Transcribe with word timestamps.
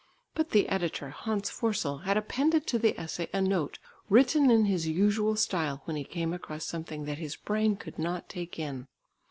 But 0.33 0.49
the 0.49 0.67
editor, 0.67 1.09
Hans 1.11 1.51
Forssell, 1.51 2.05
had 2.05 2.17
appended 2.17 2.65
to 2.65 2.79
the 2.79 2.99
essay 2.99 3.29
a 3.33 3.39
note 3.39 3.77
written 4.09 4.49
in 4.49 4.65
his 4.65 4.87
usual 4.87 5.35
style 5.35 5.83
when 5.85 5.95
he 5.95 6.03
came 6.03 6.33
across 6.33 6.65
something 6.65 7.05
that 7.05 7.19
his 7.19 7.35
brain 7.35 7.75
could 7.75 7.99
not 7.99 8.27
take 8.27 8.57
in. 8.57 8.87